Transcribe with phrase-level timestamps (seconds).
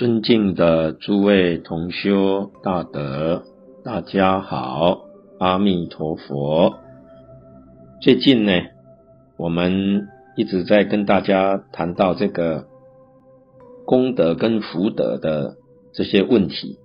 [0.00, 3.42] 尊敬的诸位同修大德，
[3.84, 5.02] 大家好，
[5.38, 6.78] 阿弥陀佛。
[8.00, 8.52] 最近呢，
[9.36, 12.66] 我们一直在跟大家谈到这个
[13.84, 15.56] 功德跟福德的
[15.92, 16.78] 这些问题。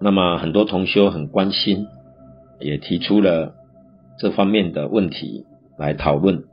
[0.00, 1.86] 那么很多同修很关心，
[2.60, 3.52] 也提出了
[4.18, 5.44] 这方面的问题
[5.76, 6.44] 来讨论。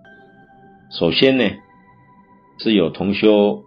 [0.91, 1.45] 首先呢，
[2.59, 3.63] 是有同修。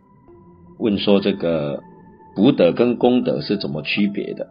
[0.79, 1.83] 问说这个
[2.35, 4.49] 福德跟功德是怎么区别的？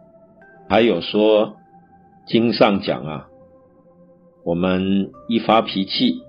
[0.68, 1.56] 还有说
[2.26, 3.28] 经上讲啊，
[4.44, 6.20] 我们一发脾气，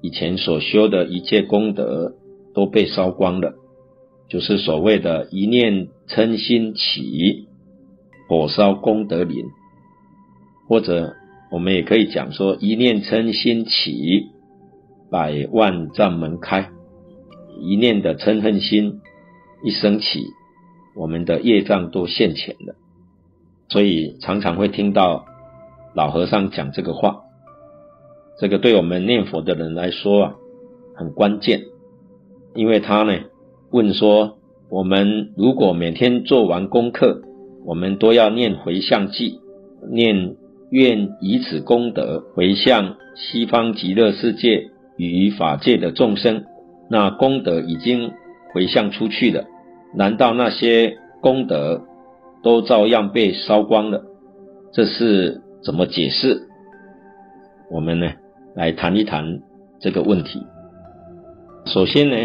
[0.00, 2.14] 以前所修的一切功德
[2.54, 3.54] 都被烧光了，
[4.28, 7.48] 就是所谓的一念嗔心起，
[8.28, 9.44] 火烧功德林，
[10.68, 11.14] 或者
[11.50, 14.26] 我们也可以讲说一念嗔心起，
[15.10, 16.70] 百万障门开，
[17.60, 19.00] 一念的嗔恨心。
[19.64, 20.26] 一生起，
[20.94, 22.74] 我们的业障都现前了，
[23.70, 25.24] 所以常常会听到
[25.94, 27.22] 老和尚讲这个话。
[28.38, 30.34] 这个对我们念佛的人来说啊，
[30.94, 31.62] 很关键，
[32.54, 33.14] 因为他呢
[33.70, 34.36] 问说：
[34.68, 37.22] 我们如果每天做完功课，
[37.64, 39.38] 我们都要念回向偈，
[39.90, 40.36] 念
[40.68, 46.44] 愿以此功德回向西方极乐世界与法界的众生，
[46.90, 48.12] 那功德已经
[48.52, 49.46] 回向出去了。
[49.96, 51.82] 难道那些功德
[52.42, 54.02] 都照样被烧光了？
[54.72, 56.48] 这是怎么解释？
[57.70, 58.12] 我们呢，
[58.54, 59.40] 来谈一谈
[59.80, 60.44] 这个问题。
[61.66, 62.16] 首先呢，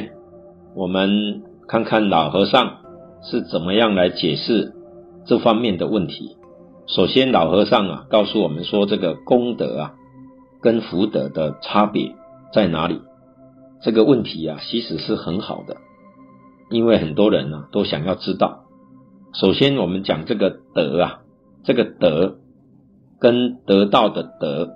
[0.76, 2.78] 我们看看老和尚
[3.22, 4.74] 是怎么样来解释
[5.26, 6.38] 这方面的问题。
[6.88, 9.94] 首先，老和尚啊告诉我们说，这个功德啊
[10.60, 12.16] 跟福德的差别
[12.52, 13.00] 在哪里？
[13.82, 15.78] 这个问题啊，其实是很好的。
[16.70, 18.66] 因为很多人呢都想要知道，
[19.34, 21.22] 首先我们讲这个德啊，
[21.64, 22.38] 这个德
[23.20, 24.76] 跟得到的德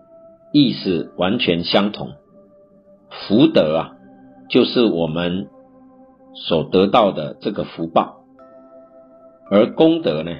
[0.51, 2.13] 意思完全相同。
[3.09, 3.91] 福德啊，
[4.49, 5.49] 就是我们
[6.33, 8.23] 所得到的这个福报，
[9.51, 10.31] 而功德呢，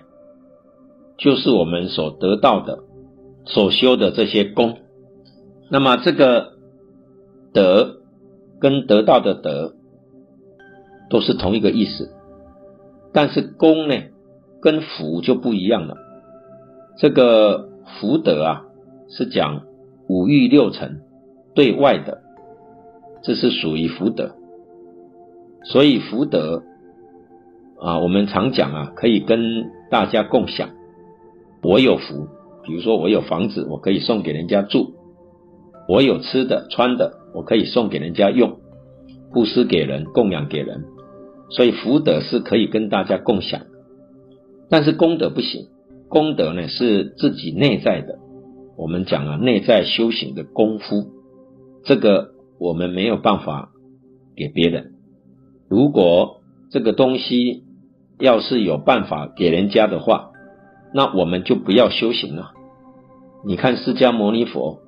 [1.18, 2.80] 就是我们所得到的、
[3.46, 4.80] 所修的这些功。
[5.70, 6.54] 那么这个
[7.54, 7.98] 德
[8.60, 9.76] 跟得到的德。
[11.14, 12.10] 都是同一个意思，
[13.14, 13.94] 但是功呢，
[14.60, 15.96] 跟福就不一样了。
[16.98, 18.66] 这个福德啊，
[19.10, 19.62] 是讲
[20.10, 21.02] 五欲六尘
[21.54, 22.24] 对外的，
[23.22, 24.32] 这是属于福德。
[25.66, 26.64] 所以福德
[27.80, 30.72] 啊，我们常讲啊，可以跟大家共享。
[31.62, 32.28] 我有福，
[32.64, 34.96] 比如说我有房子，我可以送给人家住；
[35.88, 38.58] 我有吃的穿的，我可以送给人家用，
[39.32, 40.84] 布施给人，供养给人。
[41.54, 43.62] 所以福德是可以跟大家共享，
[44.70, 45.68] 但是功德不行。
[46.10, 48.20] 功德呢是自己内在的，
[48.78, 51.08] 我们讲啊，内在修行的功夫，
[51.86, 53.72] 这个我们没有办法
[54.36, 54.94] 给别人。
[55.70, 57.64] 如果这个东西
[58.20, 60.32] 要是有办法给人家的话，
[60.94, 62.52] 那我们就不要修行了。
[63.44, 64.82] 你看释迦牟尼佛，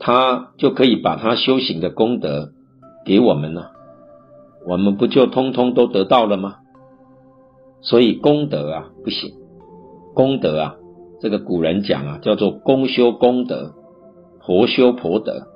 [0.00, 2.50] 他就可以把他修行的功德
[3.04, 3.70] 给我们了。
[4.66, 6.56] 我们不就通通都得到了吗？
[7.80, 9.34] 所以功德啊不行，
[10.14, 10.76] 功德啊，
[11.20, 13.74] 这个古人讲啊，叫做公修公德，
[14.40, 15.46] 婆修婆德，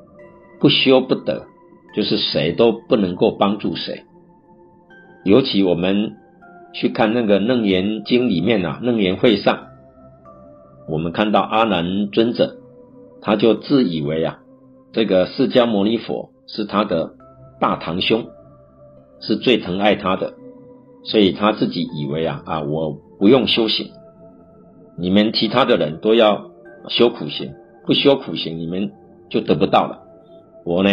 [0.61, 1.47] 不修不得，
[1.95, 4.05] 就是谁都不能够帮助谁。
[5.25, 6.17] 尤其我们
[6.75, 9.69] 去看那个《楞严经》里面啊，《楞严会》上，
[10.87, 12.57] 我们看到阿难尊者，
[13.23, 14.41] 他就自以为啊，
[14.93, 17.15] 这个释迦牟尼佛是他的
[17.59, 18.27] 大堂兄。
[19.21, 20.35] 是最疼爱他的，
[21.05, 23.91] 所以他自己以为啊啊，我不用修行，
[24.97, 26.51] 你们其他的人都要
[26.89, 27.53] 修苦行，
[27.87, 28.93] 不修苦行你们
[29.29, 30.05] 就得不到了。
[30.65, 30.91] 我呢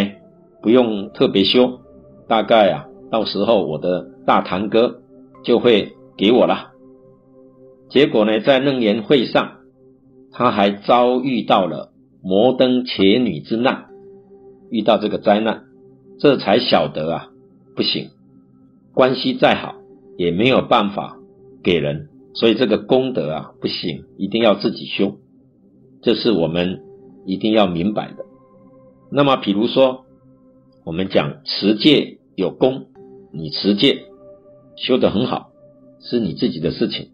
[0.62, 1.80] 不用特别修，
[2.28, 5.00] 大概啊到时候我的大堂哥
[5.44, 6.72] 就会给我了。
[7.88, 9.58] 结果呢，在楞严会上，
[10.32, 13.86] 他还遭遇到了摩登伽女之难，
[14.70, 15.64] 遇到这个灾难，
[16.18, 17.28] 这才晓得啊
[17.76, 18.10] 不行。
[18.96, 19.74] 关系再好
[20.16, 21.18] 也没有办法
[21.62, 25.18] 给人，所以这个功德啊不行，一定要自己修，
[26.00, 26.80] 这是我们
[27.26, 28.24] 一定要明白的。
[29.12, 30.06] 那么，比如说
[30.82, 32.86] 我们讲持戒有功，
[33.34, 34.04] 你持戒
[34.76, 35.50] 修得很好，
[36.00, 37.10] 是你自己的事情，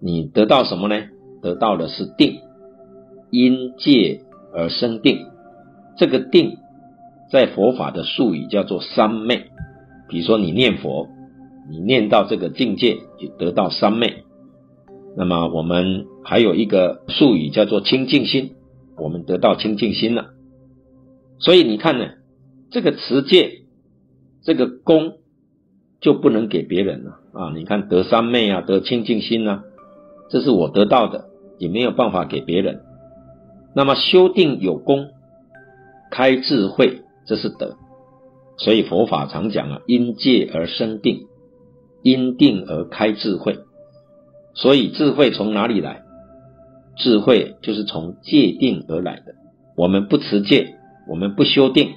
[0.00, 1.04] 你得到什么呢？
[1.42, 2.40] 得到的是定，
[3.30, 4.22] 因戒
[4.54, 5.26] 而生定，
[5.98, 6.56] 这个定
[7.30, 9.50] 在佛法的术语叫做三昧。
[10.10, 11.08] 比如说你念佛，
[11.70, 14.24] 你念到这个境界，就得到三昧。
[15.16, 18.56] 那么我们还有一个术语叫做清净心，
[18.98, 20.30] 我们得到清净心了。
[21.38, 22.06] 所以你看呢，
[22.70, 23.62] 这个持戒，
[24.42, 25.14] 这个功
[26.00, 27.52] 就不能给别人了啊！
[27.54, 29.64] 你看得三昧啊，得清净心啊，
[30.28, 32.80] 这是我得到的，也没有办法给别人。
[33.74, 35.08] 那么修定有功，
[36.10, 37.76] 开智慧，这是德。
[38.62, 41.26] 所以佛法常讲啊，因戒而生定，
[42.02, 43.58] 因定而开智慧。
[44.54, 46.02] 所以智慧从哪里来？
[46.96, 49.34] 智慧就是从戒定而来的。
[49.76, 50.74] 我们不持戒，
[51.08, 51.92] 我们不修定，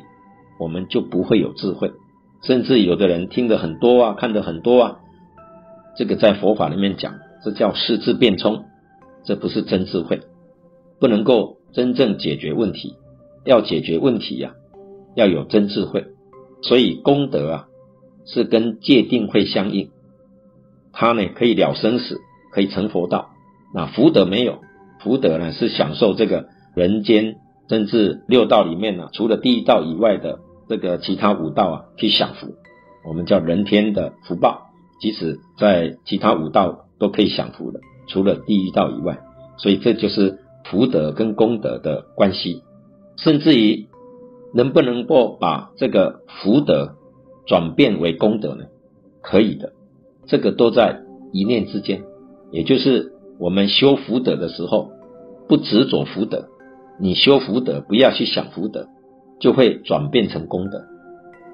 [0.60, 1.92] 我们就不会有智慧。
[2.44, 5.00] 甚至有的人听得很多啊，看得很多啊，
[5.98, 8.64] 这个在佛法里面讲，这叫四智变聪，
[9.26, 10.22] 这不是真智慧，
[11.02, 12.96] 不能够真正解决问题。
[13.46, 14.54] 要解决问题呀、
[15.16, 16.06] 要有真智慧。
[16.64, 17.68] 所以功德啊，
[18.26, 19.92] 是跟戒定慧相应，
[20.94, 22.22] 它呢可以了生死，
[22.54, 23.32] 可以成佛道。
[23.74, 24.60] 那福德没有，
[25.02, 27.36] 福德呢是享受这个人间，
[27.68, 30.40] 甚至六道里面呢、除了第一道以外的
[30.70, 32.56] 这个其他五道啊，去享福。
[33.06, 34.70] 我们叫人天的福报，
[35.02, 39.20] 即使在其他五道都可以享福的，除了第一道以外。
[39.58, 42.64] 所以这就是福德跟功德的关系，
[43.18, 43.88] 甚至于。
[44.54, 46.96] 能不能够把这个福德
[47.48, 48.66] 转变为功德呢？
[49.22, 49.74] 可以的，
[50.28, 51.02] 这个都在
[51.32, 52.04] 一念之间。
[52.52, 54.92] 也就是我们修福德的时候，
[55.48, 56.50] 不执着福德，
[57.00, 58.88] 你修福德不要去想福德，
[59.40, 60.84] 就会转变成功德。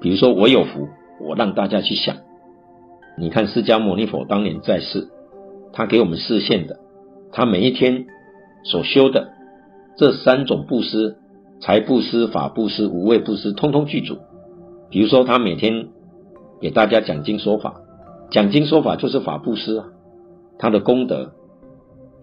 [0.02, 0.88] 比如说我有福，
[1.20, 2.16] 我让大家去想。
[3.16, 5.08] 你看释迦牟尼佛当年在世，
[5.72, 6.78] 他给我们示现的，
[7.32, 8.06] 他每一天
[8.64, 9.30] 所修的
[9.96, 11.16] 这三种布施。
[11.60, 14.18] 财布施、法布施、无畏布施，通通具足。
[14.88, 15.88] 比如说，他每天
[16.60, 17.82] 给大家讲经说法，
[18.30, 19.86] 讲经说法就是法布施啊，
[20.58, 21.32] 他的功德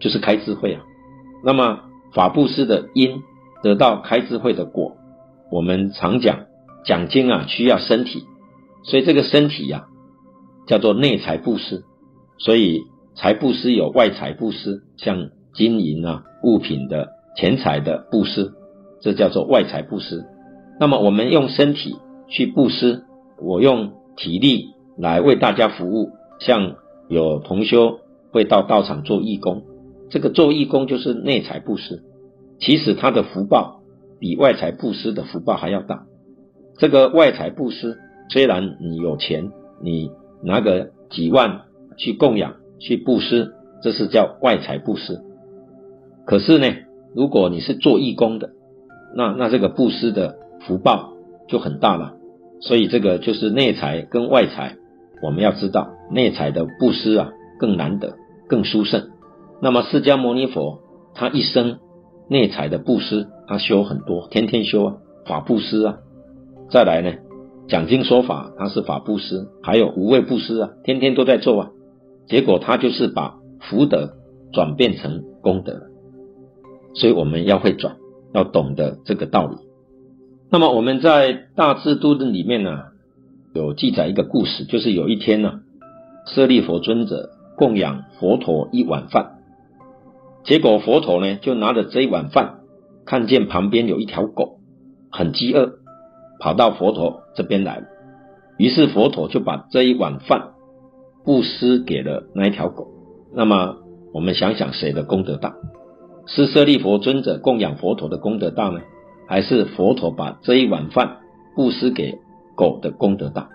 [0.00, 0.82] 就是开智慧啊。
[1.44, 1.80] 那么
[2.12, 3.22] 法布施的因
[3.62, 4.96] 得到开智慧的果，
[5.52, 6.46] 我们常讲
[6.84, 8.24] 讲经啊需要身体，
[8.82, 11.84] 所以这个身体呀、啊、叫做内财布施。
[12.38, 12.82] 所以
[13.14, 18.52] 财布施有外财布施，像金银啊物品的钱财的布施。
[19.00, 20.24] 这叫做外财布施。
[20.80, 21.96] 那么我们用身体
[22.28, 23.04] 去布施，
[23.40, 26.12] 我用体力来为大家服务。
[26.40, 26.76] 像
[27.08, 27.98] 有同修
[28.30, 29.64] 会到道场做义工，
[30.08, 32.04] 这个做义工就是内财布施。
[32.60, 33.80] 其实他的福报
[34.20, 36.06] 比外财布施的福报还要大。
[36.76, 37.98] 这个外财布施
[38.30, 39.50] 虽然你有钱，
[39.82, 40.12] 你
[40.44, 41.62] 拿个几万
[41.96, 43.52] 去供养、去布施，
[43.82, 45.20] 这是叫外财布施。
[46.24, 46.68] 可是呢，
[47.16, 48.50] 如果你是做义工的，
[49.14, 51.12] 那那这个布施的福报
[51.48, 52.14] 就很大了，
[52.60, 54.76] 所以这个就是内财跟外财，
[55.22, 58.16] 我们要知道内财的布施啊更难得，
[58.48, 59.10] 更殊胜。
[59.60, 60.80] 那么释迦牟尼佛
[61.14, 61.78] 他一生
[62.28, 64.94] 内财的布施，他修很多，天天修啊，
[65.26, 65.96] 法布施啊。
[66.70, 67.14] 再来呢，
[67.66, 71.70] 讲经说法他是法布施，还有无畏布施啊，天天都在做啊。
[72.26, 74.10] 结果他就是把福德
[74.52, 75.84] 转变成功德，
[76.94, 77.96] 所以我们要会转。
[78.32, 79.56] 要懂得这个道理。
[80.50, 82.84] 那么我们在《大智度论》里面呢，
[83.54, 85.60] 有记载一个故事，就是有一天呢，
[86.26, 89.38] 舍利佛尊者供养佛陀一碗饭，
[90.44, 92.60] 结果佛陀呢就拿着这一碗饭，
[93.04, 94.58] 看见旁边有一条狗
[95.10, 95.72] 很饥饿，
[96.40, 97.84] 跑到佛陀这边来，
[98.56, 100.52] 于是佛陀就把这一碗饭
[101.24, 102.88] 布施给了那一条狗。
[103.34, 103.76] 那么
[104.14, 105.54] 我们想想谁的功德大？
[106.28, 108.80] 是舍利弗尊者供养佛陀的功德大呢，
[109.26, 111.16] 还是佛陀把这一碗饭
[111.56, 112.18] 布施给
[112.54, 113.48] 狗的功德大？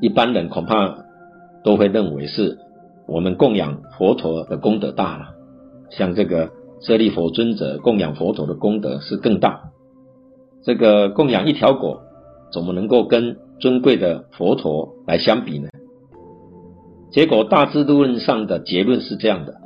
[0.00, 0.98] 一般人恐怕
[1.64, 2.58] 都会认为是
[3.06, 5.34] 我们供养佛陀的功德大了。
[5.90, 9.70] 像这个舍利弗尊者供养佛陀的功德是更大。
[10.62, 12.00] 这个供养一条狗，
[12.52, 15.68] 怎么能够跟尊贵的佛陀来相比呢？
[17.10, 19.59] 结果大智论上的结论是这样的。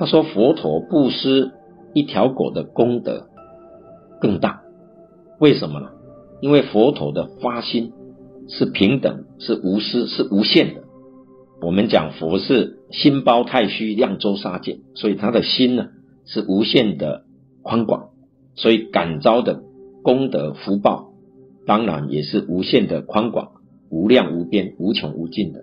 [0.00, 1.52] 他说：“佛陀布施
[1.92, 3.26] 一条狗的功德
[4.18, 4.62] 更大，
[5.38, 5.90] 为什么呢？
[6.40, 7.92] 因为佛陀的发心
[8.48, 10.84] 是平等、是无私、是无限的。
[11.60, 15.88] 我们讲佛是心包太虚、量周沙界，所以他的心呢
[16.24, 17.24] 是无限的
[17.60, 18.08] 宽广，
[18.54, 19.62] 所以感召的
[20.02, 21.12] 功德福报
[21.66, 23.50] 当然也是无限的宽广、
[23.90, 25.62] 无量无边、无穷无尽的。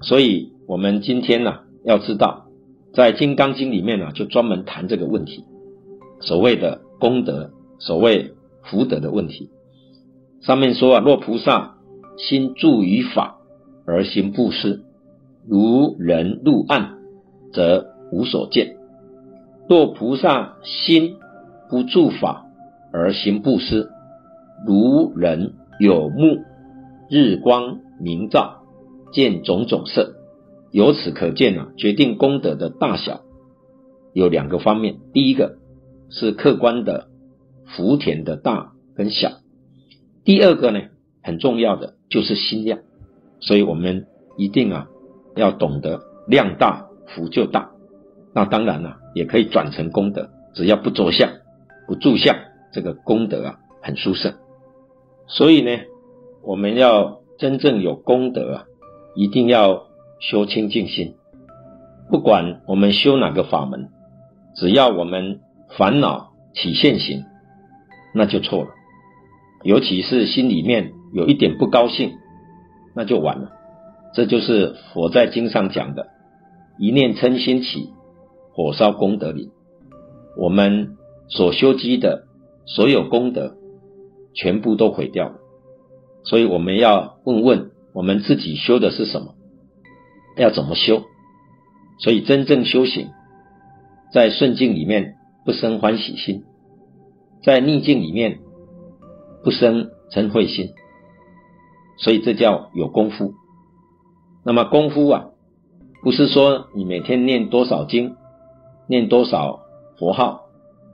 [0.00, 2.48] 所以我们今天呢要知道。”
[2.94, 5.44] 在《金刚经》里面呢，就专门谈这个问题，
[6.20, 9.50] 所谓的功德，所谓福德的问题。
[10.42, 11.76] 上面说啊，若菩萨
[12.18, 13.38] 心住于法
[13.86, 14.82] 而行布施，
[15.48, 16.98] 如人入暗，
[17.52, 18.76] 则无所见。
[19.68, 21.16] 若菩萨心
[21.70, 22.44] 不住法
[22.92, 23.88] 而行布施，
[24.66, 26.42] 如人有目，
[27.08, 28.62] 日光明照，
[29.12, 30.16] 见种种色。
[30.72, 33.20] 由此可见啊，决定功德的大小
[34.14, 34.96] 有两个方面。
[35.12, 35.58] 第一个
[36.08, 37.08] 是客观的
[37.66, 39.32] 福田的大跟小，
[40.24, 40.80] 第二个呢，
[41.22, 42.78] 很重要的就是心量。
[43.40, 44.06] 所以我们
[44.38, 44.88] 一定啊
[45.36, 47.70] 要懂得量大福就大。
[48.34, 51.28] 那当然了，也可以转成功德，只要不着相、
[51.86, 52.34] 不住相，
[52.72, 54.32] 这个功德啊很殊胜。
[55.26, 55.70] 所以呢，
[56.42, 58.64] 我们要真正有功德啊，
[59.14, 59.91] 一定要。
[60.22, 61.16] 修清净心，
[62.08, 63.88] 不管我们修哪个法门，
[64.54, 65.40] 只要我们
[65.76, 67.24] 烦恼起现行，
[68.14, 68.70] 那就错了。
[69.64, 72.12] 尤其是心里面有一点不高兴，
[72.94, 73.50] 那就完了。
[74.14, 76.06] 这就是佛在经上讲的
[76.78, 77.90] “一念嗔心起，
[78.52, 79.50] 火烧功德林”。
[80.38, 82.26] 我们所修积的
[82.64, 83.56] 所有功德，
[84.34, 85.34] 全部都毁掉了。
[86.22, 89.34] 所以我们要问问我们自己修的是什么。
[90.36, 91.04] 要怎么修？
[91.98, 93.10] 所以真正修行，
[94.12, 96.42] 在顺境里面不生欢喜心，
[97.44, 98.40] 在逆境里面
[99.44, 100.70] 不生嗔恚心，
[101.98, 103.34] 所以这叫有功夫。
[104.44, 105.26] 那么功夫啊，
[106.02, 108.16] 不是说你每天念多少经，
[108.88, 109.60] 念多少
[109.98, 110.46] 佛号，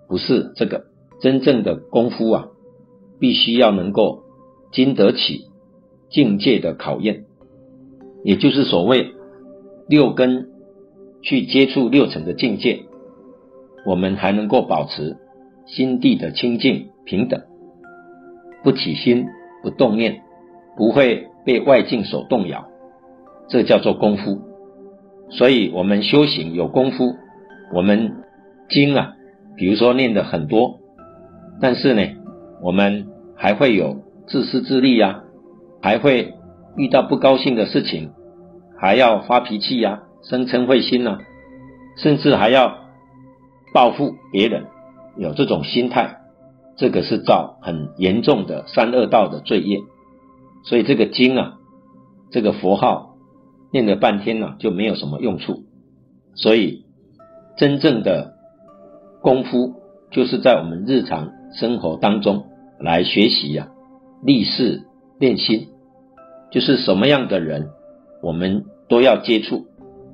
[0.08, 0.86] 不是这个
[1.22, 2.48] 真正的功夫啊，
[3.18, 4.24] 必须要能够
[4.72, 5.46] 经得起
[6.10, 7.24] 境界的考验，
[8.24, 9.14] 也就是所谓。
[9.88, 10.48] 六根
[11.22, 12.80] 去接触六尘的境界，
[13.86, 15.16] 我们还能够保持
[15.66, 17.40] 心地的清净平等，
[18.62, 19.26] 不起心，
[19.62, 20.20] 不动念，
[20.76, 22.68] 不会被外境所动摇，
[23.48, 24.40] 这叫做功夫。
[25.30, 27.14] 所以，我们修行有功夫，
[27.74, 28.12] 我们
[28.68, 29.14] 经啊，
[29.56, 30.80] 比如说念的很多，
[31.60, 32.02] 但是呢，
[32.62, 35.24] 我们还会有自私自利呀，
[35.80, 36.34] 还会
[36.76, 38.10] 遇到不高兴的事情。
[38.80, 41.18] 还要发脾气呀、啊，生嗔恚心呐、
[41.96, 42.78] 甚至还要
[43.74, 44.66] 报复别人，
[45.16, 46.20] 有这种心态，
[46.76, 49.80] 这个是造很严重的三恶道的罪业。
[50.62, 51.58] 所以这个经啊，
[52.30, 53.16] 这个佛号
[53.72, 55.64] 念了半天呢、就没有什么用处。
[56.34, 56.84] 所以
[57.56, 58.34] 真正的
[59.20, 59.74] 功夫，
[60.12, 62.46] 就是在我们日常生活当中
[62.78, 63.68] 来学习呀、
[64.22, 64.84] 立事
[65.18, 65.66] 练心，
[66.52, 67.70] 就是什么样的人。
[68.20, 69.66] 我们都要接触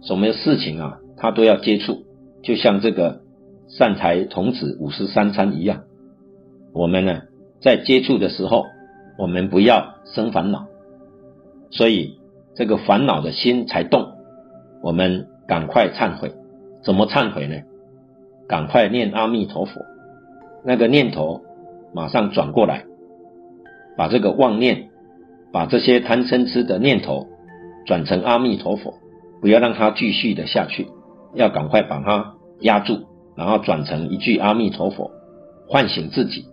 [0.03, 0.99] 什么事情啊？
[1.17, 2.05] 他都要接触，
[2.43, 3.23] 就像这个
[3.69, 5.85] 善财童子五十三参一样。
[6.73, 7.23] 我们呢，
[7.61, 8.65] 在接触的时候，
[9.17, 10.67] 我们不要生烦恼，
[11.71, 12.19] 所以
[12.55, 14.13] 这个烦恼的心才动。
[14.83, 16.33] 我们赶快忏悔，
[16.83, 17.57] 怎么忏悔呢？
[18.47, 19.81] 赶快念阿弥陀佛，
[20.63, 21.41] 那个念头
[21.95, 22.85] 马上转过来，
[23.97, 24.91] 把这个妄念，
[25.53, 27.29] 把这些贪嗔痴的念头。
[27.87, 28.95] 转成阿弥陀佛，
[29.41, 30.87] 不要让它继续的下去，
[31.35, 33.05] 要赶快把它压住，
[33.37, 35.11] 然后转成一句阿弥陀佛，
[35.69, 36.47] 唤醒自己，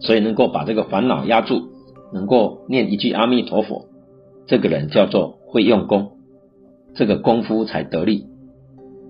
[0.00, 1.68] 所以能够把这个烦恼压住，
[2.12, 3.86] 能够念一句阿弥陀佛，
[4.46, 6.12] 这个人叫做会用功，
[6.94, 8.26] 这个功夫才得力。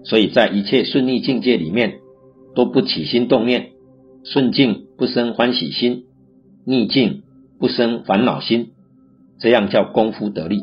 [0.04, 1.98] 所以在一切顺逆境界里面，
[2.54, 3.72] 都不起心动念，
[4.24, 6.04] 顺境不生欢喜心，
[6.64, 7.24] 逆境
[7.58, 8.70] 不生烦恼心，
[9.38, 10.62] 这样叫功夫得力。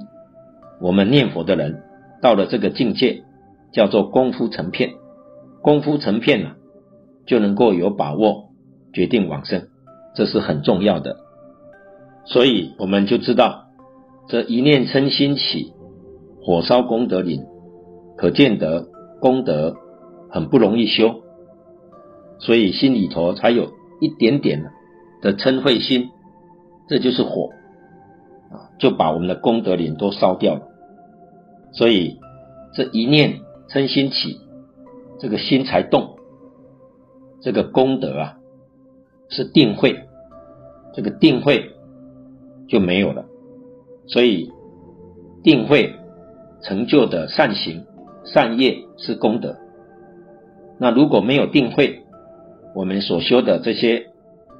[0.85, 1.81] 我们念佛的人
[2.21, 3.23] 到了这个境界，
[3.73, 4.91] 叫做功夫成片。
[5.63, 6.57] 功夫成片了，
[7.25, 8.51] 就能够有把握
[8.93, 9.67] 决定往生，
[10.13, 11.17] 这是很重要的。
[12.25, 13.65] 所以我们就知道，
[14.27, 15.73] 这一念嗔心起，
[16.43, 17.41] 火烧功德林，
[18.15, 18.87] 可见得
[19.19, 19.75] 功德
[20.29, 21.15] 很不容易修。
[22.37, 24.63] 所以心里头才有一点点
[25.23, 26.11] 的嗔恚心，
[26.87, 27.49] 这就是火
[28.51, 28.69] 啊。
[28.77, 30.61] 就把我们的功德林都烧掉了，
[31.75, 32.19] 所以
[32.73, 34.39] 这一念嗔心起，
[35.19, 36.17] 这个心才动，
[37.41, 38.37] 这个功德啊
[39.29, 39.99] 是定慧，
[40.93, 41.71] 这个定慧
[42.67, 43.25] 就没有了，
[44.07, 44.51] 所以
[45.43, 45.93] 定慧
[46.61, 47.85] 成就的善行
[48.23, 49.57] 善业是功德。
[50.79, 52.03] 那如果没有定慧，
[52.73, 54.07] 我们所修的这些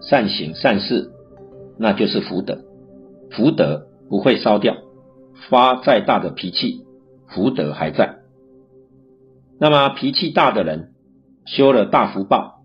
[0.01, 1.11] 善行善事，
[1.77, 2.59] 那就是福德，
[3.31, 3.87] 福德。
[4.07, 4.75] 不会烧掉，
[5.49, 6.84] 发再大的脾气，
[7.27, 8.19] 福德还在。
[9.59, 10.93] 那么脾气大的人，
[11.45, 12.63] 修了大福报，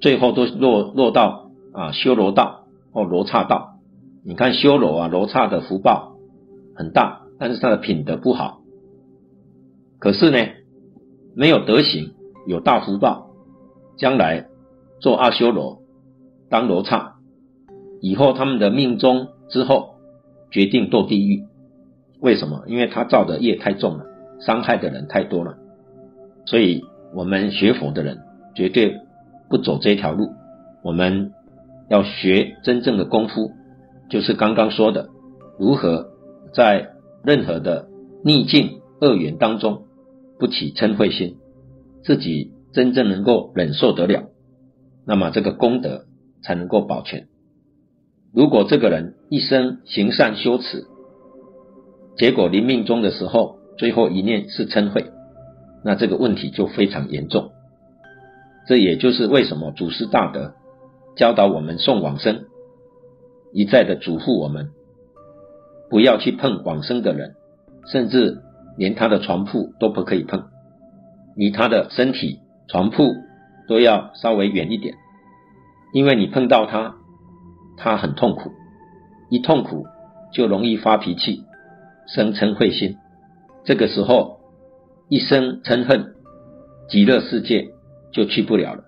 [0.00, 3.78] 最后都落落到啊修罗道或罗刹道。
[4.24, 6.16] 你看修罗啊罗刹的福报
[6.74, 8.60] 很大，但是他的品德不好。
[9.98, 10.38] 可是呢，
[11.34, 12.14] 没有德行，
[12.46, 13.30] 有大福报，
[13.96, 14.48] 将来
[15.00, 15.82] 做阿修罗，
[16.48, 17.16] 当罗刹，
[18.00, 19.96] 以后他们的命中之后
[20.50, 21.44] 决定堕地狱。
[22.20, 22.64] 为什么？
[22.66, 24.06] 因为他造的业太重了，
[24.40, 25.58] 伤害的人太多了。
[26.46, 28.18] 所以，我们学佛的人
[28.54, 29.00] 绝对
[29.48, 30.30] 不走这条路。
[30.82, 31.32] 我们
[31.88, 33.52] 要学真正的功夫，
[34.08, 35.08] 就是刚刚说的，
[35.58, 36.10] 如何
[36.54, 36.90] 在
[37.24, 37.88] 任何的
[38.24, 39.82] 逆境恶缘当中
[40.38, 41.36] 不起嗔恚心，
[42.04, 44.30] 自己真正能够忍受得了，
[45.04, 46.04] 那么这个功德
[46.42, 47.26] 才能够保全。
[48.32, 50.84] 如果这个人一生行善修持，
[52.16, 55.04] 结果临命终的时候，最后一念是嗔恚，
[55.84, 57.50] 那这个问题就非常严重。
[58.66, 60.54] 这也就是为什么祖师大德
[61.14, 62.44] 教导我们送往生，
[63.52, 64.70] 一再的嘱咐我们，
[65.90, 67.34] 不要去碰往生的人，
[67.92, 68.38] 甚至
[68.76, 70.44] 连他的床铺都不可以碰，
[71.36, 73.12] 离他的身体、床铺
[73.68, 74.94] 都要稍微远一点，
[75.92, 76.96] 因为你碰到他，
[77.76, 78.50] 他很痛苦，
[79.30, 79.84] 一痛苦
[80.32, 81.44] 就容易发脾气。
[82.06, 82.96] 生嗔恚心，
[83.64, 84.40] 这个时候
[85.08, 86.14] 一生嗔恨，
[86.88, 87.68] 极乐世界
[88.12, 88.84] 就去不了了。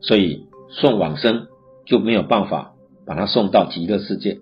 [0.00, 1.48] 所以送往生
[1.86, 2.72] 就没有办法
[3.06, 4.40] 把他送到极乐世界，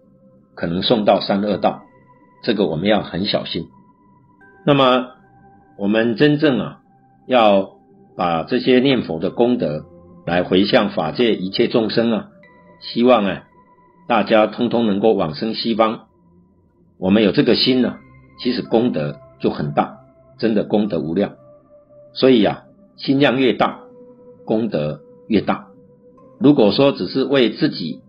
[0.54, 1.82] 可能送到三恶道，
[2.42, 3.66] 这个我们要很小心。
[4.66, 5.10] 那么
[5.78, 6.80] 我们真正啊，
[7.26, 7.76] 要
[8.16, 9.86] 把这些念佛的功德
[10.26, 12.28] 来回向法界一切众生啊，
[12.80, 13.44] 希望啊
[14.08, 16.07] 大家通通能够往生西方。
[16.98, 17.96] 我们有这个心呢，
[18.42, 20.00] 其实功德就很大，
[20.38, 21.36] 真的功德无量。
[22.12, 22.64] 所以呀，
[22.96, 23.80] 心量越大，
[24.44, 25.68] 功德越大。
[26.40, 28.00] 如果说只是为自己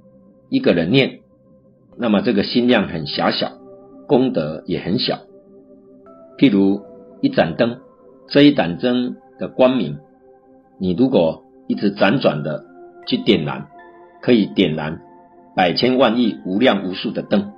[0.50, 1.20] 一个人念，
[1.98, 3.52] 那么这个心量很狭小，
[4.08, 5.20] 功德也很小。
[6.40, 6.82] 譬如
[7.22, 7.82] 一盏灯，
[8.28, 9.98] 这一盏灯的光明，
[10.80, 12.66] 你如果一直辗转的
[13.06, 13.68] 去点燃，
[14.24, 15.02] 可以点燃
[15.56, 17.52] 百千万亿无量无数的灯。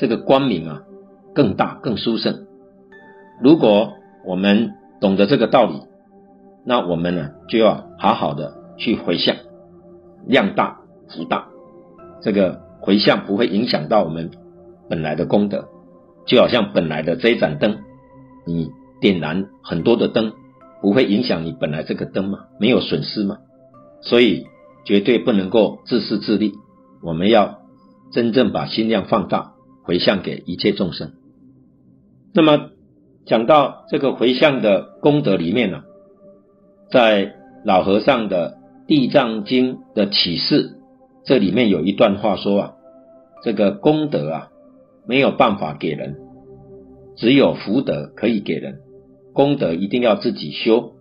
[0.00, 0.82] 这个光明啊，
[1.34, 2.46] 更大更殊胜。
[3.42, 3.92] 如果
[4.24, 5.74] 我们懂得这个道理，
[6.64, 9.36] 那我们呢就要好好的去回向，
[10.26, 11.48] 量大福大。
[12.22, 14.30] 这个回向不会影响到我们
[14.88, 15.68] 本来的功德，
[16.26, 17.80] 就好像本来的这一盏灯，
[18.46, 18.70] 你
[19.02, 20.32] 点燃很多的灯，
[20.80, 22.38] 不会影响你本来这个灯吗？
[22.58, 23.36] 没有损失吗？
[24.00, 24.46] 所以
[24.86, 26.54] 绝对不能够自私自利，
[27.02, 27.58] 我们要
[28.12, 29.52] 真正把心量放大。
[29.90, 31.14] 回向给一切众生。
[32.32, 32.70] 那么
[33.26, 35.82] 讲到这个回向的功德里面呢，
[36.92, 40.76] 在老和尚的《地藏经》的启示，
[41.24, 42.72] 这里面有一段话说啊，
[43.42, 44.48] 这个功德啊
[45.08, 46.20] 没有办法给人，
[47.16, 48.82] 只有福德可以给人。
[49.32, 50.92] 功德一定要自己修。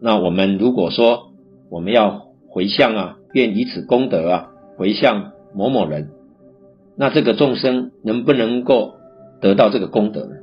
[0.00, 1.32] 那我们如果说
[1.68, 6.10] 我们要回向啊，愿以此功德啊回向某某人。
[7.00, 8.96] 那这个众生能不能够
[9.40, 10.34] 得到这个功德呢？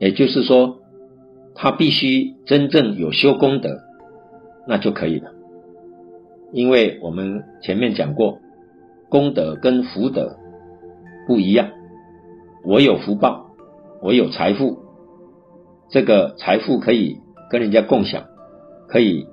[0.00, 0.78] 也就是说，
[1.54, 3.78] 他必须真正有修功德，
[4.66, 5.30] 那就可以了。
[6.50, 8.38] 因为我们前面讲过，
[9.10, 10.38] 功德跟福德
[11.26, 11.68] 不一样。
[12.64, 13.50] 我有福报，
[14.00, 14.78] 我有财富，
[15.90, 17.18] 这个财富可以
[17.50, 18.24] 跟人家共享，
[18.88, 19.26] 可以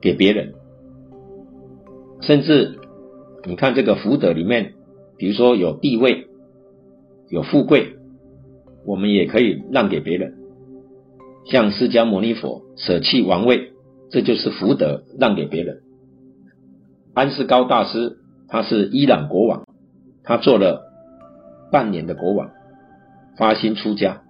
[0.00, 0.54] 给别人，
[2.20, 2.80] 甚至
[3.46, 4.74] 你看这个福德里面。
[5.20, 6.28] 比如说有地位、
[7.28, 7.96] 有富贵，
[8.86, 10.38] 我们也可以让给别人。
[11.44, 13.72] 像释迦牟尼佛舍弃王位，
[14.10, 15.82] 这就是福德，让给别人。
[17.12, 18.16] 安世高大师
[18.48, 19.66] 他是伊朗国王，
[20.24, 20.90] 他做了
[21.70, 22.52] 半年的国王，
[23.36, 24.22] 发心出家，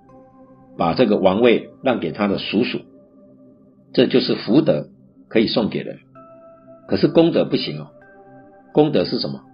[0.77, 2.81] 把这个王位让给他的叔叔，
[3.93, 4.89] 这就是福德，
[5.29, 6.01] 可以送给人。
[6.89, 7.93] 可是功德不行哦，
[8.73, 9.45] 功德是什么？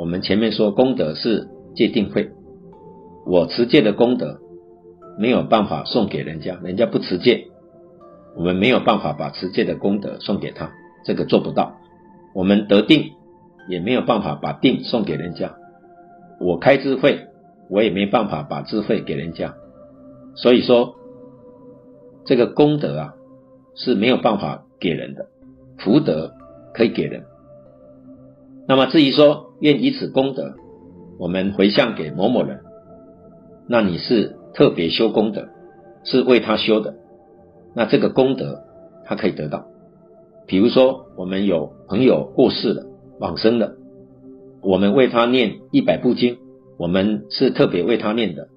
[0.00, 2.30] 我们前面说功德是戒定慧，
[3.26, 4.40] 我持戒的功德
[5.18, 7.48] 没有办法送给人家，人家不持戒，
[8.34, 10.72] 我们没有办法把持戒的功德送给他，
[11.04, 11.76] 这个做不到。
[12.34, 13.12] 我们得定
[13.68, 15.54] 也没有办法把定送给人家，
[16.40, 17.26] 我开智慧，
[17.68, 19.54] 我也没办法把智慧给人家。
[20.34, 20.94] 所以说，
[22.24, 23.14] 这个功德啊
[23.74, 25.26] 是没有办法给人的，
[25.76, 26.32] 福德
[26.72, 27.22] 可以给人。
[28.66, 30.54] 那么至于说愿以此功德，
[31.18, 32.60] 我们回向给某某人，
[33.68, 35.48] 那你是特别修功德，
[36.04, 36.94] 是为他修的，
[37.74, 38.64] 那这个功德
[39.04, 39.66] 他可以得到。
[40.46, 42.86] 比如说我们有朋友过世了，
[43.18, 43.76] 往生了，
[44.62, 46.38] 我们为他念一百部经，
[46.78, 48.48] 我们是特别为他念的。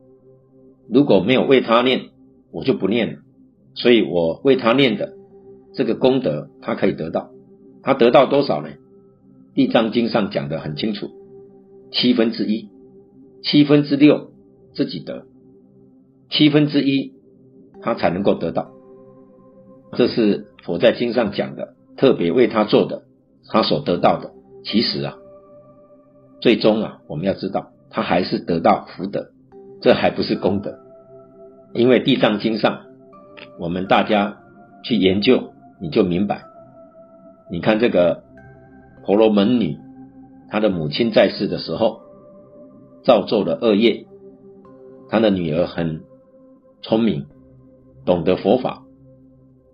[0.89, 2.09] 如果没有为他念，
[2.51, 3.19] 我就不念了。
[3.75, 5.13] 所以我为他念的
[5.73, 7.29] 这个功德，他可以得到。
[7.81, 8.69] 他得到多少呢？
[9.53, 11.11] 地藏经上讲得很清楚，
[11.91, 12.69] 七分之一，
[13.43, 14.31] 七分之六
[14.73, 15.25] 自己得，
[16.29, 17.13] 七分之一
[17.81, 18.71] 他才能够得到。
[19.95, 23.03] 这是佛在经上讲的，特别为他做的，
[23.49, 24.31] 他所得到的。
[24.65, 25.17] 其实啊，
[26.41, 29.27] 最终啊，我们要知道，他还是得到福德，
[29.81, 30.79] 这还不是功德。
[31.73, 32.81] 因为地藏经上，
[33.59, 34.39] 我们大家
[34.83, 36.43] 去研究，你就明白。
[37.51, 38.22] 你看这个
[39.03, 39.77] 婆罗门女，
[40.49, 42.01] 她的母亲在世的时候，
[43.03, 44.05] 造作了恶业，
[45.09, 46.01] 她的女儿很
[46.81, 47.25] 聪明，
[48.05, 48.83] 懂得佛法。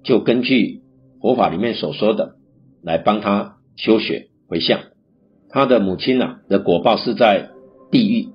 [0.03, 0.81] 就根据
[1.21, 2.35] 佛法里面所说的
[2.81, 4.79] 来帮他修学回向，
[5.49, 7.49] 他的母亲啊的果报是在
[7.91, 8.29] 地狱，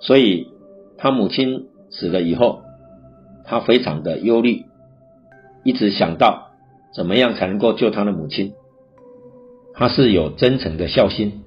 [0.00, 0.46] 所以
[0.96, 2.62] 他母亲死了以后，
[3.44, 4.64] 他非常的忧虑，
[5.64, 6.52] 一直想到
[6.94, 8.54] 怎么样才能够救他的母亲。
[9.74, 11.42] 他是有真诚的孝心，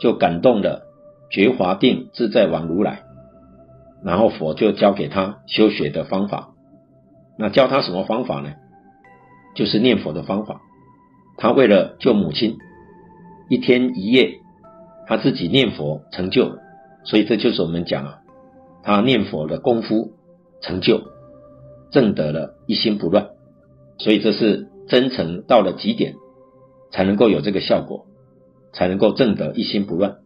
[0.00, 0.86] 就感动了
[1.30, 3.02] 觉华定自在王如来，
[4.04, 6.50] 然后佛就教给他修学的方法。
[7.38, 8.52] 那教他什么方法呢？
[9.54, 10.60] 就是念佛的方法。
[11.38, 12.58] 他为了救母亲，
[13.48, 14.40] 一天一夜，
[15.06, 16.58] 他自己念佛成就。
[17.04, 18.18] 所以这就是我们讲啊，
[18.82, 20.12] 他念佛的功夫
[20.60, 21.00] 成就，
[21.90, 23.30] 证得了一心不乱。
[23.98, 26.14] 所以这是真诚到了极点，
[26.92, 28.06] 才能够有这个效果，
[28.72, 30.18] 才能够证得一心不乱。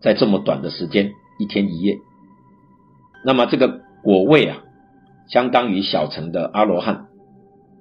[0.00, 1.98] 在这么短的时间，一天一夜，
[3.24, 4.64] 那么这个果位啊。
[5.30, 7.08] 相当于小乘的阿罗汉，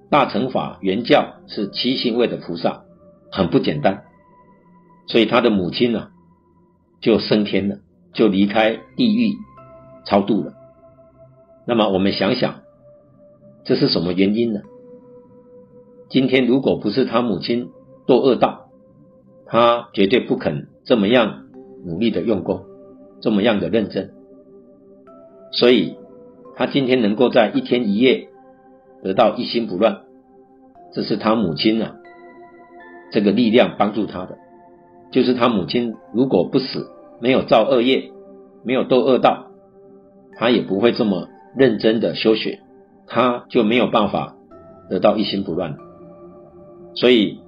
[0.09, 2.83] 大乘法原教是七信位的菩萨，
[3.31, 4.03] 很不简单。
[5.07, 6.09] 所以他的母亲呢，
[6.99, 7.77] 就升天了，
[8.11, 9.37] 就离开地狱
[10.05, 10.55] 超度了。
[11.65, 12.55] 那么我们想想，
[13.63, 14.59] 这是什么原因呢？
[16.09, 17.69] 今天如果不是他母亲
[18.07, 18.69] 堕恶道，
[19.45, 21.43] 他绝对不肯这么样
[21.85, 22.63] 努力的用功，
[23.21, 24.11] 这么样的认真。
[25.51, 25.97] 所以。
[26.59, 28.29] 他今天能够在一天一夜
[29.03, 30.01] 得到一心不乱，
[30.91, 31.97] 这是他母亲啊，
[33.11, 34.39] 这个力量帮助他的。
[35.11, 36.89] 就是他母亲如果不死，
[37.21, 38.11] 没有造恶业，
[38.63, 39.51] 没有堕恶道，
[40.35, 42.59] 他也不会这么认真的修学，
[43.05, 44.35] 他就没有办法
[44.89, 45.77] 得到一心不乱。
[46.95, 47.39] 所以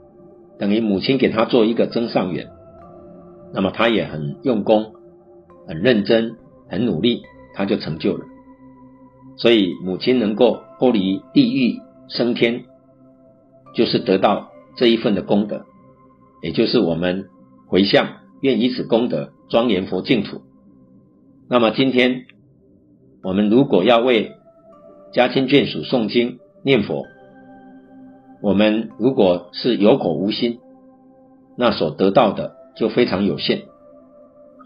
[0.60, 2.50] 等于母亲给他做一个增上缘，
[3.54, 4.94] 那么他也很用功、
[5.66, 6.36] 很认真、
[6.68, 7.24] 很努力，
[7.56, 8.26] 他就成就了。
[9.38, 12.66] 所以母亲能够脱离地狱升天，
[13.74, 15.66] 就是得到这一份的功德，
[16.42, 17.30] 也就是我们
[17.68, 20.42] 回向愿以此功德庄严佛净土。
[21.48, 22.26] 那么今天
[23.24, 24.34] 我们如果要为
[25.14, 27.06] 家亲眷属诵经念佛，
[28.42, 30.60] 我们如果是有口无心，
[31.58, 33.64] 那所得到的就非常有限。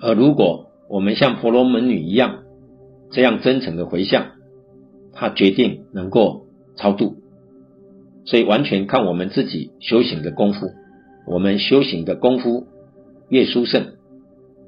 [0.01, 2.43] 而如果我们像婆罗门女一样
[3.11, 4.27] 这样真诚的回向，
[5.11, 7.15] 他决定能够超度，
[8.25, 10.67] 所以完全看我们自己修行的功夫。
[11.25, 12.67] 我们修行的功夫
[13.29, 13.93] 越殊胜，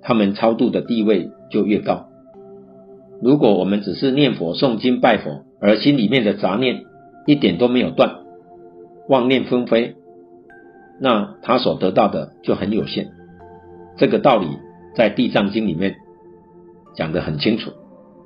[0.02, 2.08] 他们超度的地位就越高。
[3.22, 6.86] 如果我们只是念佛、诵经、拜佛，而心里面的杂念
[7.28, 8.25] 一点都没有断，
[9.08, 9.96] 妄念纷飞，
[11.00, 13.12] 那他所得到的就很有限。
[13.98, 14.48] 这个道理
[14.96, 15.96] 在《地藏经》里面
[16.96, 17.72] 讲得很清楚，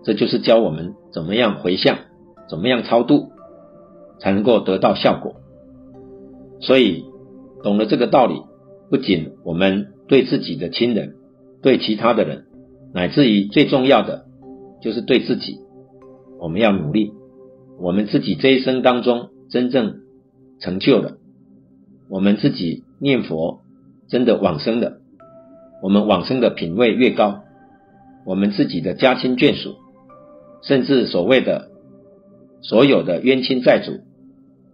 [0.03, 1.97] 这就是教我们怎么样回向。
[2.49, 3.29] 怎么样超度
[4.19, 5.35] 才能够得到效果？
[6.59, 7.05] 所以
[7.61, 8.41] 懂了这个道理，
[8.89, 11.13] 不仅我们对自己的亲人、
[11.61, 12.47] 对其他的人，
[12.91, 14.25] 乃至于最重要的
[14.81, 15.59] 就是对自己，
[16.39, 17.13] 我们要努力。
[17.79, 19.99] 我们自己这一生当中真正
[20.59, 21.17] 成就了，
[22.09, 23.61] 我们自己念佛
[24.07, 24.99] 真的往生了，
[25.81, 27.41] 我们往生的品位越高，
[28.25, 29.75] 我们自己的家亲眷属，
[30.63, 31.69] 甚至所谓的。
[32.61, 34.01] 所有的冤亲债主，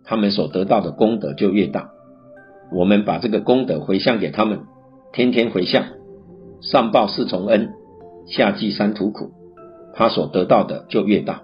[0.04, 1.92] 他们所得到的功德就越大。
[2.72, 4.62] 我们把这个功德回向给他们，
[5.14, 5.86] 天天回向，
[6.62, 7.74] 上报四重恩，
[8.26, 9.30] 下济三途苦，
[9.94, 11.44] 他所得到的就越大。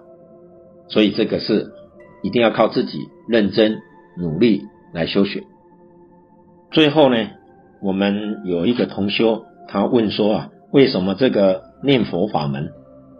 [0.88, 1.70] 所以这个是
[2.24, 3.78] 一定要靠自己认真
[4.16, 5.44] 努力来修学。
[6.70, 7.16] 最后呢，
[7.82, 12.70] 我们有一个同修，他问说啊，为什么这个念佛法门，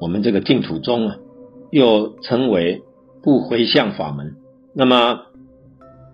[0.01, 1.17] 我们这个净土宗啊，
[1.71, 2.83] 又称为
[3.23, 4.37] 不回向法门，
[4.75, 5.21] 那么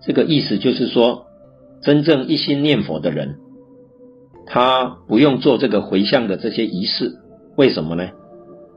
[0.03, 1.27] 这个意思就是说，
[1.83, 3.37] 真正一心念佛的人，
[4.47, 7.19] 他不用做这个回向的这些仪式，
[7.57, 8.11] 为什么呢？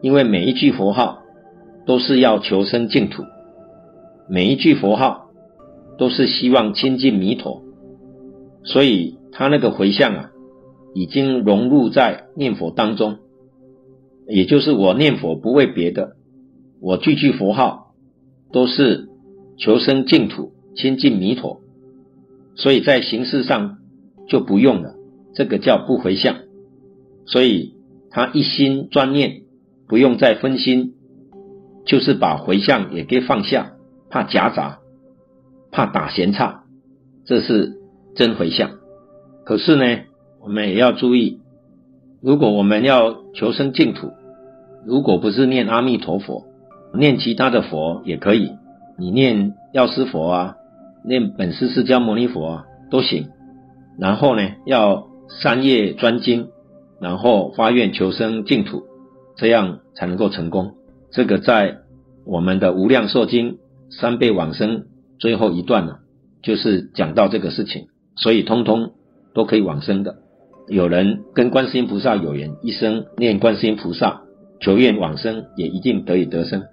[0.01, 1.19] 因为每一句佛号
[1.85, 3.23] 都是要求生净土，
[4.27, 5.20] 每一句佛号
[5.97, 7.63] 都是希望亲近弥陀，
[8.63, 10.31] 所以他那个回向啊，
[10.93, 13.17] 已经融入在念佛当中。
[14.27, 16.15] 也就是我念佛不为别的，
[16.79, 17.93] 我句句佛号
[18.53, 19.09] 都是
[19.57, 21.61] 求生净土、亲近弥陀，
[22.55, 23.79] 所以在形式上
[24.29, 24.95] 就不用了，
[25.33, 26.37] 这个叫不回向。
[27.25, 27.73] 所以
[28.09, 29.41] 他一心专念，
[29.87, 30.93] 不用再分心，
[31.85, 33.73] 就是把回向也给放下，
[34.09, 34.79] 怕夹杂，
[35.71, 36.63] 怕打闲岔，
[37.25, 37.77] 这是
[38.15, 38.71] 真回向。
[39.45, 40.03] 可是呢，
[40.41, 41.39] 我们也要注意。
[42.21, 44.11] 如果我们要求生净土，
[44.85, 46.45] 如果不是念阿弥陀佛，
[46.93, 48.51] 念其他的佛也可以。
[48.97, 50.55] 你念药师佛啊，
[51.03, 53.29] 念本师释迦牟尼佛啊都行。
[53.97, 55.07] 然后呢，要
[55.41, 56.49] 三业专精，
[56.99, 58.83] 然后发愿求生净土，
[59.37, 60.73] 这样才能够成功。
[61.11, 61.77] 这个在
[62.25, 63.53] 我们的《无量寿经》
[63.89, 64.85] 三辈往生
[65.21, 65.99] 最后一段呢，
[66.41, 68.93] 就是讲到这个事情，所以通通
[69.35, 70.17] 都可以往生的。
[70.67, 74.23] 有人跟观世音菩萨有缘，一生念观世音菩萨，
[74.59, 76.63] 求愿往生，也一定得以得生。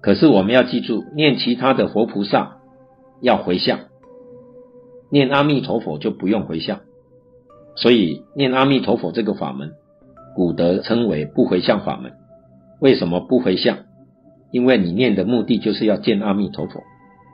[0.00, 2.58] 可是我们要记住，念其他的佛菩萨
[3.20, 3.80] 要回向，
[5.10, 6.82] 念阿弥陀佛就不用回向。
[7.74, 9.72] 所以念阿弥陀佛这个法门，
[10.36, 12.12] 古德称为不回向法门。
[12.80, 13.78] 为什么不回向？
[14.52, 16.84] 因为你念的目的就是要见阿弥陀佛，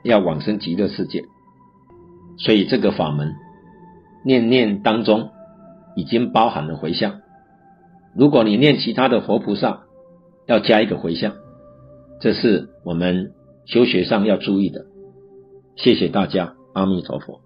[0.03, 1.23] 要往生极乐世界。
[2.37, 3.33] 所以这个法门
[4.23, 5.29] 念念当中。
[5.95, 7.21] 已经包含了回向。
[8.15, 9.83] 如果你念其他的佛菩萨，
[10.47, 11.35] 要加一个回向，
[12.19, 13.33] 这是我们
[13.67, 14.87] 修学上要注意的。
[15.75, 17.42] 谢谢大家，阿弥陀佛。